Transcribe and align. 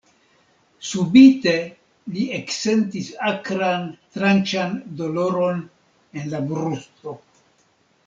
Subite 0.91 1.53
li 2.15 2.23
eksentis 2.39 3.11
akran, 3.33 3.87
tranĉan 4.17 4.77
doloron 5.03 5.65
en 6.23 6.37
la 6.37 6.45
brusto. 6.53 7.19